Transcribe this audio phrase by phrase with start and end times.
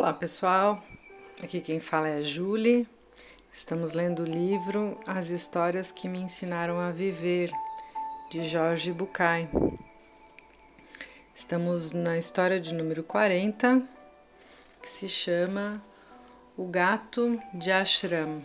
[0.00, 0.82] Olá pessoal,
[1.44, 2.88] aqui quem fala é a Julie.
[3.52, 7.52] Estamos lendo o livro As Histórias que Me Ensinaram a Viver,
[8.30, 9.46] de Jorge Bucay.
[11.34, 13.86] Estamos na história de número 40,
[14.80, 15.82] que se chama
[16.56, 18.40] O Gato de Ashram.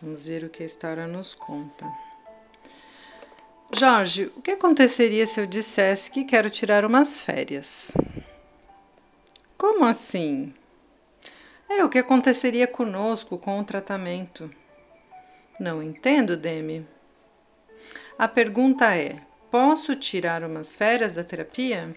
[0.00, 1.84] Vamos ver o que a história nos conta.
[3.78, 7.92] Jorge, o que aconteceria se eu dissesse que quero tirar umas férias?
[9.68, 10.54] Como assim?
[11.68, 14.48] É o que aconteceria conosco com o tratamento.
[15.58, 16.86] Não entendo, Demi.
[18.16, 21.92] A pergunta é: posso tirar umas férias da terapia?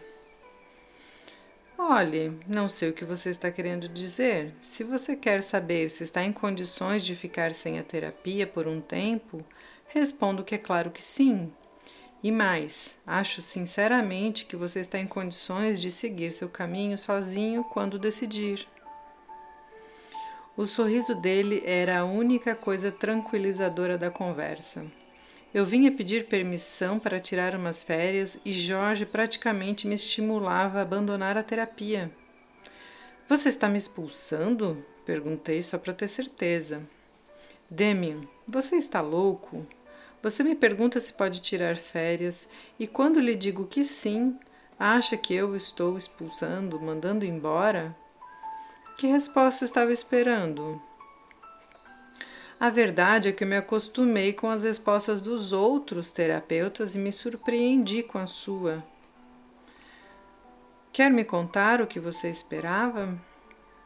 [1.78, 4.52] Olhe, não sei o que você está querendo dizer.
[4.60, 8.82] Se você quer saber se está em condições de ficar sem a terapia por um
[8.82, 9.46] tempo,
[9.90, 11.54] respondo que é claro que sim.
[12.22, 17.98] E mais, acho sinceramente que você está em condições de seguir seu caminho sozinho quando
[17.98, 18.68] decidir.
[20.58, 24.86] O sorriso dele era a única coisa tranquilizadora da conversa.
[25.54, 31.38] Eu vinha pedir permissão para tirar umas férias e Jorge praticamente me estimulava a abandonar
[31.38, 32.12] a terapia.
[33.30, 34.86] Você está me expulsando?
[35.06, 36.82] Perguntei só para ter certeza.
[37.70, 39.66] Demian, você está louco?
[40.22, 44.38] Você me pergunta se pode tirar férias e quando lhe digo que sim,
[44.78, 47.96] acha que eu estou expulsando, mandando embora?
[48.98, 50.82] Que resposta estava esperando?
[52.60, 58.04] A verdade é que me acostumei com as respostas dos outros terapeutas e me surpreendi
[58.04, 58.84] com a sua.
[60.92, 63.18] Quer me contar o que você esperava?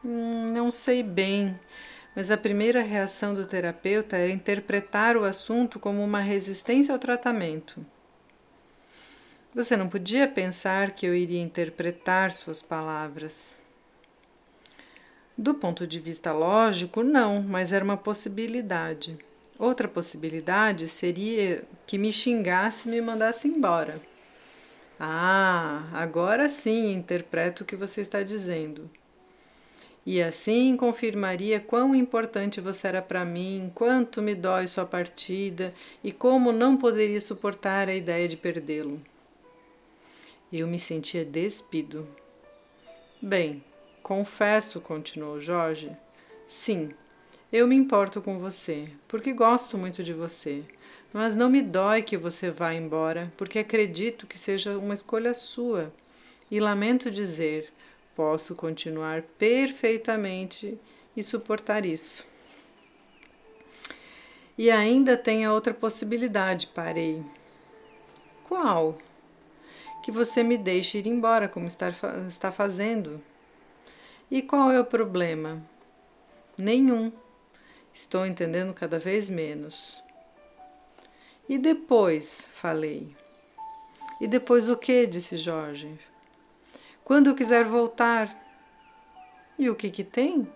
[0.04, 1.56] Hum, não sei bem
[2.14, 7.84] mas a primeira reação do terapeuta era interpretar o assunto como uma resistência ao tratamento.
[9.52, 13.60] Você não podia pensar que eu iria interpretar suas palavras.
[15.36, 19.18] Do ponto de vista lógico, não, mas era uma possibilidade.
[19.58, 24.00] Outra possibilidade seria que me xingasse e me mandasse embora.
[24.98, 28.88] Ah, agora sim interpreto o que você está dizendo
[30.06, 35.72] e assim confirmaria quão importante você era para mim, quanto me dói sua partida
[36.02, 39.00] e como não poderia suportar a ideia de perdê-lo.
[40.52, 42.06] Eu me sentia despido.
[43.20, 43.64] Bem,
[44.02, 45.90] confesso, continuou Jorge.
[46.46, 46.92] Sim,
[47.50, 50.62] eu me importo com você, porque gosto muito de você,
[51.12, 55.92] mas não me dói que você vá embora, porque acredito que seja uma escolha sua.
[56.50, 57.72] E lamento dizer,
[58.14, 60.78] Posso continuar perfeitamente
[61.16, 62.26] e suportar isso.
[64.56, 67.24] E ainda tem a outra possibilidade, parei.
[68.44, 68.96] Qual?
[70.04, 71.92] Que você me deixe ir embora, como está,
[72.28, 73.20] está fazendo.
[74.30, 75.60] E qual é o problema?
[76.56, 77.12] Nenhum.
[77.92, 80.02] Estou entendendo cada vez menos.
[81.48, 82.48] E depois?
[82.52, 83.14] Falei.
[84.20, 85.06] E depois o que?
[85.06, 85.98] disse Jorge.
[87.04, 88.34] Quando eu quiser voltar.
[89.58, 90.50] E o que que tem?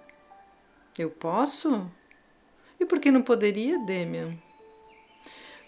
[0.98, 1.88] Eu posso?
[2.81, 4.34] E por que não poderia, Demian?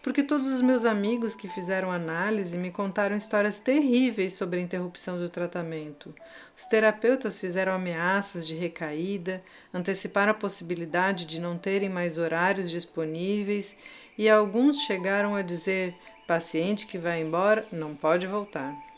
[0.03, 5.19] Porque todos os meus amigos que fizeram análise me contaram histórias terríveis sobre a interrupção
[5.19, 6.15] do tratamento.
[6.57, 9.43] Os terapeutas fizeram ameaças de recaída,
[9.75, 13.77] anteciparam a possibilidade de não terem mais horários disponíveis
[14.17, 15.95] e alguns chegaram a dizer:
[16.27, 18.90] paciente que vai embora não pode voltar.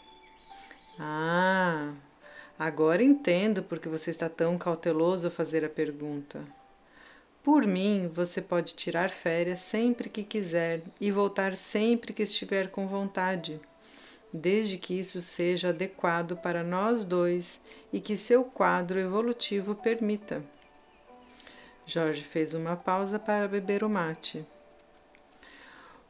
[0.99, 1.93] Ah,
[2.59, 6.41] agora entendo por que você está tão cauteloso ao fazer a pergunta.
[7.43, 12.87] Por mim, você pode tirar férias sempre que quiser e voltar sempre que estiver com
[12.87, 13.61] vontade,
[14.33, 17.61] desde que isso seja adequado para nós dois
[17.93, 20.45] e que seu quadro evolutivo permita.
[21.85, 24.47] Jorge fez uma pausa para beber o mate.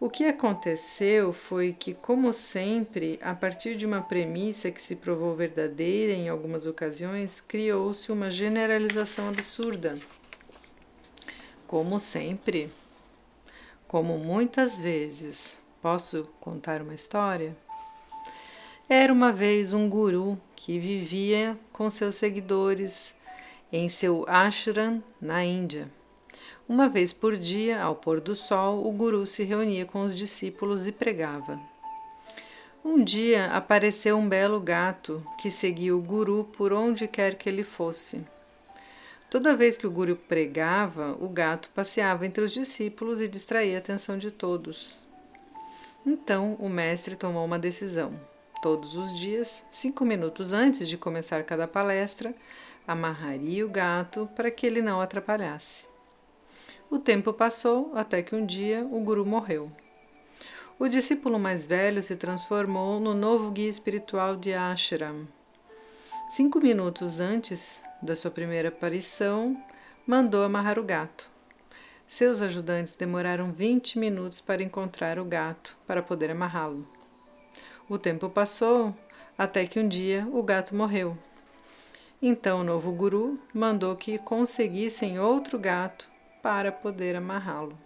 [0.02, 5.36] O que aconteceu foi que, como sempre, a partir de uma premissa que se provou
[5.36, 9.96] verdadeira em algumas ocasiões, criou-se uma generalização absurda.
[11.68, 12.68] Como sempre,
[13.86, 17.56] como muitas vezes, posso contar uma história?
[18.88, 23.14] Era uma vez um guru que vivia com seus seguidores
[23.72, 25.88] em seu ashram na Índia.
[26.68, 30.86] Uma vez por dia, ao pôr do sol, o guru se reunia com os discípulos
[30.86, 31.60] e pregava.
[32.84, 37.62] Um dia apareceu um belo gato que seguia o guru por onde quer que ele
[37.62, 38.24] fosse.
[39.30, 43.78] Toda vez que o guru pregava, o gato passeava entre os discípulos e distraía a
[43.78, 44.98] atenção de todos.
[46.04, 48.12] Então o mestre tomou uma decisão.
[48.60, 52.34] Todos os dias, cinco minutos antes de começar cada palestra,
[52.86, 55.91] amarraria o gato para que ele não atrapalhasse.
[56.92, 59.72] O tempo passou até que um dia o guru morreu.
[60.78, 65.26] O discípulo mais velho se transformou no novo guia espiritual de Ashram.
[66.28, 69.56] Cinco minutos antes da sua primeira aparição,
[70.06, 71.30] mandou amarrar o gato.
[72.06, 76.86] Seus ajudantes demoraram 20 minutos para encontrar o gato para poder amarrá-lo.
[77.88, 78.94] O tempo passou
[79.38, 81.16] até que um dia o gato morreu.
[82.20, 86.11] Então o novo guru mandou que conseguissem outro gato
[86.42, 87.78] para poder amarrá-lo.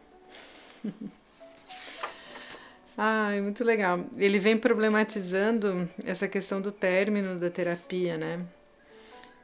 [2.99, 4.07] Ai, muito legal.
[4.17, 8.41] Ele vem problematizando essa questão do término da terapia, né?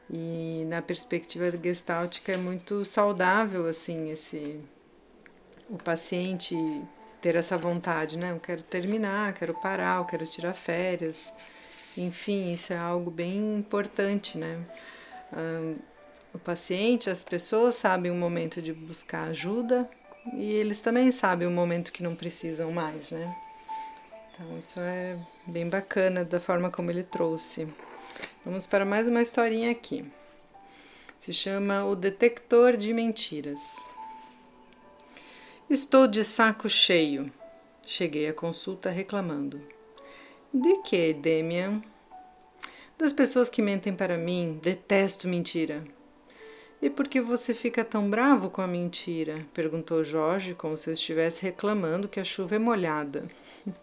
[0.09, 4.59] E na perspectiva gestáltica é muito saudável assim esse
[5.69, 6.55] o paciente
[7.21, 8.31] ter essa vontade, né?
[8.31, 11.31] Eu quero terminar, quero parar, eu quero tirar férias.
[11.97, 14.59] Enfim, isso é algo bem importante, né?
[16.33, 19.87] O paciente, as pessoas sabem o momento de buscar ajuda
[20.33, 23.35] e eles também sabem o momento que não precisam mais, né?
[24.31, 25.15] Então, isso é
[25.45, 27.67] bem bacana da forma como ele trouxe.
[28.43, 30.03] Vamos para mais uma historinha aqui.
[31.19, 33.59] Se chama O Detector de Mentiras.
[35.69, 37.31] Estou de saco cheio.
[37.85, 39.61] Cheguei à consulta reclamando.
[40.51, 41.81] De que, Demian?
[42.97, 45.83] Das pessoas que mentem para mim, detesto mentira.
[46.83, 49.39] E por que você fica tão bravo com a mentira?
[49.53, 53.25] perguntou Jorge, como se eu estivesse reclamando que a chuva é molhada.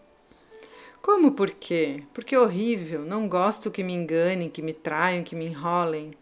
[1.01, 2.03] Como por quê?
[2.13, 6.13] Porque é horrível, não gosto que me enganem, que me traiam, que me enrolem.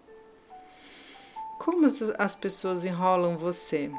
[1.60, 1.86] Como
[2.18, 3.92] as pessoas enrolam você?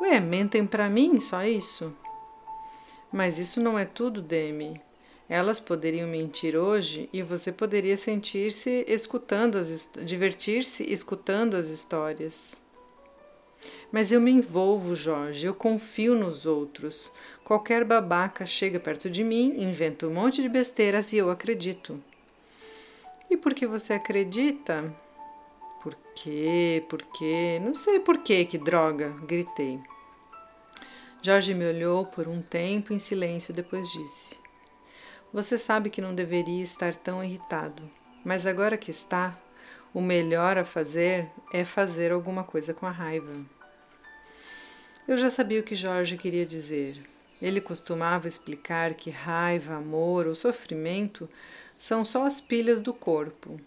[0.00, 1.92] Ué, mentem para mim, só isso?
[3.12, 4.80] Mas isso não é tudo, Demi.
[5.32, 12.60] Elas poderiam mentir hoje e você poderia sentir-se escutando as divertir-se escutando as histórias.
[13.92, 17.12] Mas eu me envolvo, Jorge, eu confio nos outros.
[17.44, 22.02] Qualquer babaca chega perto de mim, inventa um monte de besteiras e eu acredito.
[23.30, 24.92] E por que você acredita?
[25.80, 26.84] Por quê?
[26.88, 27.60] Por quê?
[27.62, 29.10] Não sei por quê, que droga!
[29.28, 29.78] gritei.
[31.22, 34.49] Jorge me olhou por um tempo em silêncio, depois disse:
[35.32, 37.88] Você sabe que não deveria estar tão irritado,
[38.24, 39.38] mas agora que está,
[39.94, 43.32] o melhor a fazer é fazer alguma coisa com a raiva.
[45.06, 47.00] Eu já sabia o que Jorge queria dizer.
[47.40, 51.28] Ele costumava explicar que raiva, amor ou sofrimento
[51.78, 53.60] são só as pilhas do corpo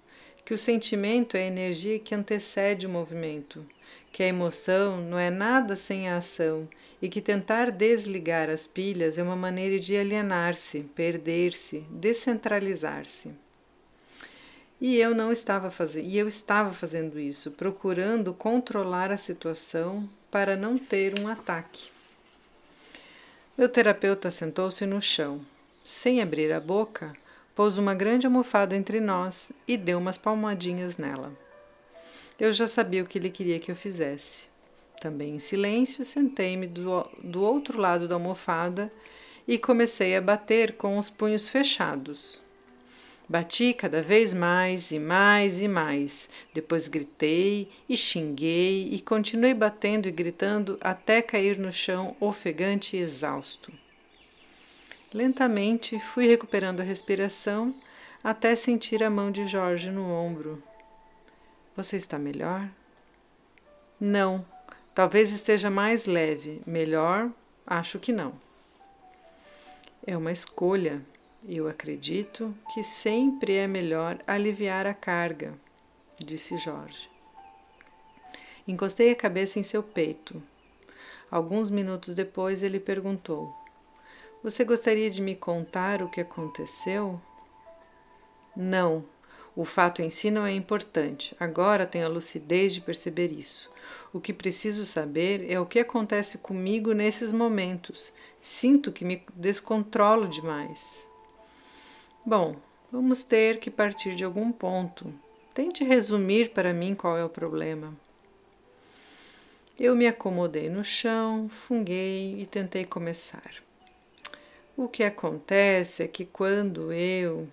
[0.46, 3.66] que o sentimento é a energia que antecede o movimento,
[4.12, 6.68] que a emoção não é nada sem a ação
[7.02, 13.32] e que tentar desligar as pilhas é uma maneira de alienar-se, perder-se, descentralizar-se.
[14.80, 20.58] E eu não estava fazendo, e eu estava fazendo isso, procurando controlar a situação para
[20.58, 21.90] não ter um ataque.
[23.58, 25.46] Meu terapeuta sentou-se no chão.
[25.86, 27.14] Sem abrir a boca,
[27.56, 31.32] pôs uma grande almofada entre nós e deu umas palmadinhas nela.
[32.40, 34.48] Eu já sabia o que ele queria que eu fizesse.
[35.00, 38.92] Também em silêncio, sentei-me do, do outro lado da almofada
[39.48, 42.42] e comecei a bater com os punhos fechados.
[43.28, 46.30] Bati cada vez mais e mais e mais.
[46.54, 53.00] Depois gritei e xinguei e continuei batendo e gritando até cair no chão ofegante e
[53.00, 53.72] exausto.
[55.14, 57.76] Lentamente fui recuperando a respiração
[58.24, 60.64] até sentir a mão de Jorge no ombro.
[61.76, 62.68] Você está melhor?
[64.00, 64.44] Não,
[64.96, 66.64] talvez esteja mais leve.
[66.66, 67.30] Melhor,
[67.68, 68.34] acho que não.
[70.06, 71.00] É uma escolha.
[71.48, 75.54] Eu acredito que sempre é melhor aliviar a carga,
[76.18, 77.10] disse Jorge.
[78.68, 80.42] Encostei a cabeça em seu peito.
[81.30, 83.54] Alguns minutos depois ele perguntou:
[84.44, 87.20] você gostaria de me contar o que aconteceu?
[88.54, 89.06] Não,
[89.56, 91.34] o fato em si não é importante.
[91.40, 93.72] Agora tenho a lucidez de perceber isso.
[94.12, 98.12] O que preciso saber é o que acontece comigo nesses momentos.
[98.42, 101.08] Sinto que me descontrolo demais.
[102.26, 102.58] Bom,
[102.92, 105.14] vamos ter que partir de algum ponto.
[105.54, 107.96] Tente resumir para mim qual é o problema.
[109.80, 113.64] Eu me acomodei no chão, funguei e tentei começar.
[114.76, 117.48] O que acontece é que quando eu.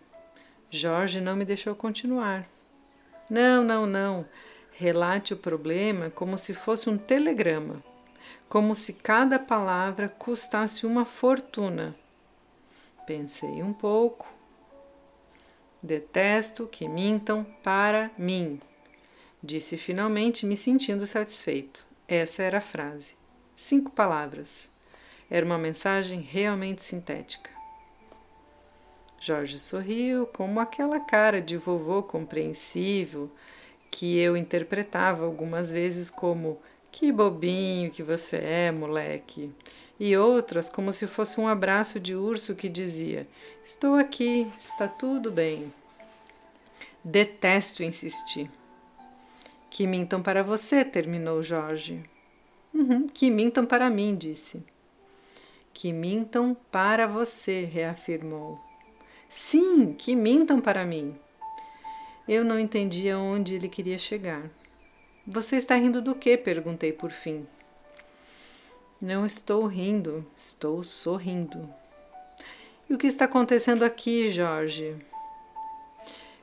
[0.71, 2.49] Jorge não me deixou continuar.
[3.29, 4.27] Não, não, não.
[4.73, 7.85] Relate o problema como se fosse um telegrama,
[8.49, 11.95] como se cada palavra custasse uma fortuna.
[13.07, 14.33] Pensei um pouco.
[15.83, 18.59] Detesto que mintam para mim.
[19.43, 21.87] Disse finalmente, me sentindo satisfeito.
[22.09, 23.15] Essa era a frase.
[23.55, 24.71] Cinco palavras.
[25.31, 27.51] Era uma mensagem realmente sintética.
[29.21, 33.31] Jorge sorriu, como aquela cara de vovô compreensível
[33.91, 36.59] que eu interpretava algumas vezes como
[36.91, 39.53] que bobinho que você é, moleque,
[39.99, 43.29] e outras como se fosse um abraço de urso que dizia:
[43.63, 45.73] Estou aqui, está tudo bem.
[47.05, 48.51] Detesto insistir.
[49.69, 52.03] Que mintam para você, terminou Jorge.
[52.75, 54.65] Uhum, que mintam para mim, disse.
[55.73, 58.61] Que mintam para você, reafirmou.
[59.29, 61.17] Sim, que mintam para mim.
[62.29, 64.51] Eu não entendia onde ele queria chegar.
[65.27, 66.37] Você está rindo do que?
[66.37, 67.47] perguntei por fim.
[69.01, 71.73] Não estou rindo, estou sorrindo.
[72.89, 74.97] E o que está acontecendo aqui, Jorge?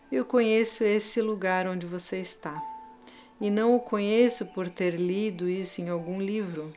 [0.10, 2.64] Eu conheço esse lugar onde você está.
[3.40, 6.74] E não o conheço por ter lido isso em algum livro,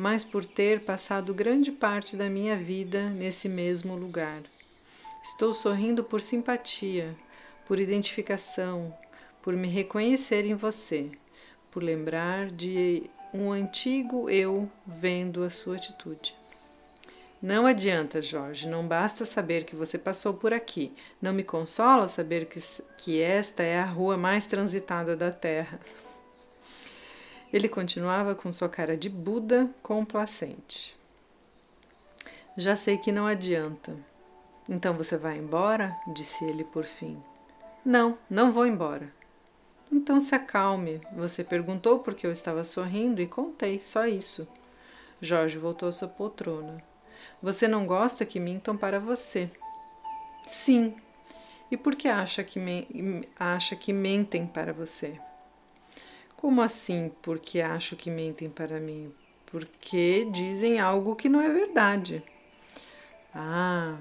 [0.00, 4.40] mas por ter passado grande parte da minha vida nesse mesmo lugar.
[5.22, 7.14] Estou sorrindo por simpatia,
[7.66, 8.96] por identificação,
[9.42, 11.10] por me reconhecer em você,
[11.70, 16.34] por lembrar de um antigo eu vendo a sua atitude.
[17.42, 20.94] Não adianta, Jorge, não basta saber que você passou por aqui.
[21.20, 22.58] Não me consola saber que,
[22.96, 25.78] que esta é a rua mais transitada da terra.
[27.52, 30.96] Ele continuava com sua cara de Buda complacente.
[32.56, 33.96] Já sei que não adianta.
[34.68, 35.96] Então você vai embora?
[36.14, 37.20] disse ele por fim.
[37.84, 39.12] Não, não vou embora.
[39.90, 41.00] Então se acalme.
[41.16, 44.46] Você perguntou por que eu estava sorrindo e contei, só isso.
[45.20, 46.82] Jorge voltou à sua poltrona.
[47.42, 49.50] Você não gosta que mintam para você?
[50.46, 50.94] Sim.
[51.70, 55.18] E por que acha que, me, acha que mentem para você?
[56.40, 59.12] Como assim, porque acho que mentem para mim?
[59.46, 62.22] Porque dizem algo que não é verdade.
[63.34, 63.98] Ah,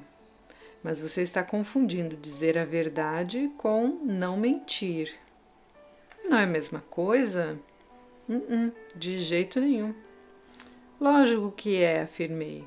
[0.83, 5.13] mas você está confundindo dizer a verdade com não mentir.
[6.23, 7.59] Não é a mesma coisa?
[8.27, 9.93] Uh -uh, de jeito nenhum.
[10.99, 12.65] Lógico que é, afirmei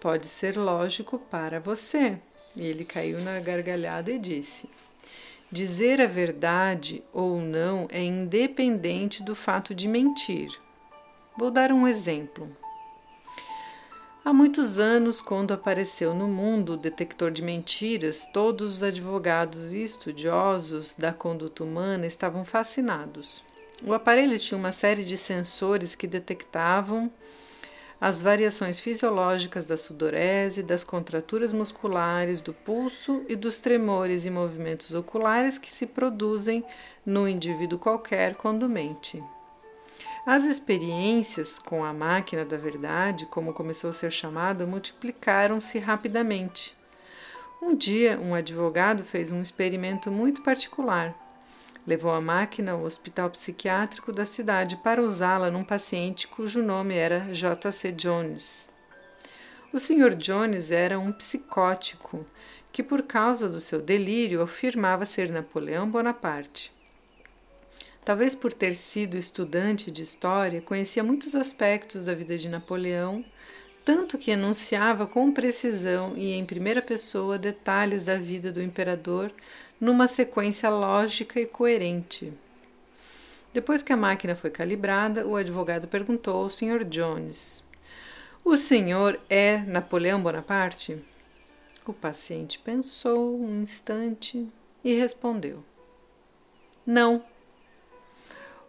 [0.00, 2.18] pode ser lógico para você.
[2.56, 4.68] E ele caiu na gargalhada e disse:
[5.52, 10.48] Dizer a verdade ou não é independente do fato de mentir.
[11.36, 12.48] Vou dar um exemplo.
[14.24, 19.82] Há muitos anos, quando apareceu no mundo o detector de mentiras, todos os advogados e
[19.82, 23.42] estudiosos da conduta humana estavam fascinados.
[23.82, 27.10] O aparelho tinha uma série de sensores que detectavam
[28.00, 34.94] as variações fisiológicas da sudorese, das contraturas musculares, do pulso e dos tremores e movimentos
[34.94, 36.64] oculares que se produzem
[37.04, 39.22] no indivíduo qualquer quando mente.
[40.24, 46.76] As experiências com a máquina da verdade, como começou a ser chamada, multiplicaram-se rapidamente.
[47.60, 51.14] Um dia, um advogado fez um experimento muito particular
[51.86, 57.32] Levou a máquina ao hospital psiquiátrico da cidade para usá-la num paciente cujo nome era
[57.32, 57.92] J.C.
[57.92, 58.68] Jones.
[59.72, 60.14] O Sr.
[60.14, 62.26] Jones era um psicótico
[62.70, 66.72] que, por causa do seu delírio, afirmava ser Napoleão Bonaparte.
[68.04, 73.24] Talvez por ter sido estudante de história, conhecia muitos aspectos da vida de Napoleão,
[73.84, 79.32] tanto que enunciava com precisão e em primeira pessoa detalhes da vida do imperador
[79.80, 82.32] numa sequência lógica e coerente.
[83.52, 86.84] Depois que a máquina foi calibrada, o advogado perguntou ao Sr.
[86.84, 87.64] Jones:
[88.44, 91.02] O senhor é Napoleão Bonaparte?
[91.86, 94.46] O paciente pensou um instante
[94.84, 95.64] e respondeu:
[96.86, 97.24] Não.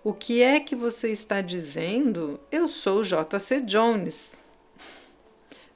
[0.03, 2.39] O que é que você está dizendo?
[2.51, 3.62] Eu sou J.C.
[3.62, 4.44] Jones.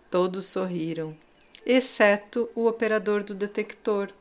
[0.09, 1.15] Todos sorriram,
[1.63, 4.11] exceto o operador do detector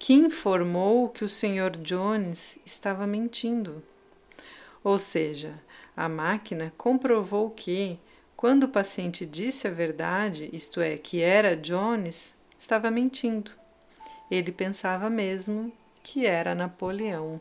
[0.00, 1.76] que informou que o Sr.
[1.78, 3.82] Jones estava mentindo.
[4.82, 5.62] Ou seja,
[5.94, 8.00] a máquina comprovou que,
[8.34, 13.50] quando o paciente disse a verdade, isto é, que era Jones, estava mentindo.
[14.30, 15.70] Ele pensava mesmo
[16.02, 17.38] que era Napoleão.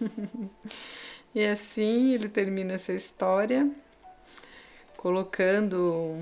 [1.32, 3.70] e assim ele termina essa história
[4.96, 6.18] colocando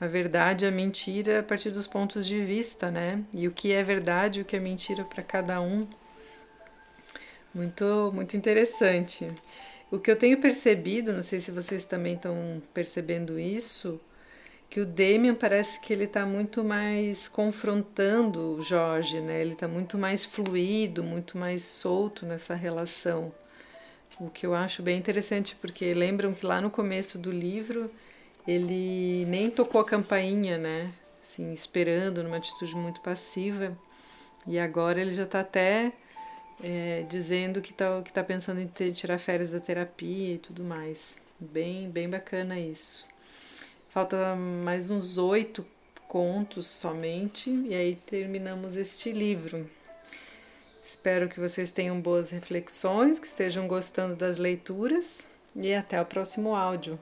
[0.00, 3.24] a verdade a mentira a partir dos pontos de vista, né?
[3.32, 5.86] E o que é verdade o que é mentira para cada um.
[7.54, 9.26] Muito, muito interessante.
[9.90, 14.00] O que eu tenho percebido, não sei se vocês também estão percebendo isso,
[14.68, 19.40] que o Damian parece que ele está muito mais confrontando o Jorge, né?
[19.40, 23.32] Ele está muito mais fluido, muito mais solto nessa relação.
[24.18, 27.90] O que eu acho bem interessante, porque lembram que lá no começo do livro
[28.46, 30.92] ele nem tocou a campainha, né?
[31.20, 33.76] Assim, esperando, numa atitude muito passiva.
[34.46, 35.92] E agora ele já está até
[36.62, 40.62] é, dizendo que está que tá pensando em ter, tirar férias da terapia e tudo
[40.62, 41.18] mais.
[41.38, 43.06] Bem, bem bacana isso.
[43.88, 45.66] Falta mais uns oito
[46.06, 49.68] contos somente e aí terminamos este livro.
[50.82, 56.54] Espero que vocês tenham boas reflexões, que estejam gostando das leituras e até o próximo
[56.54, 56.96] áudio.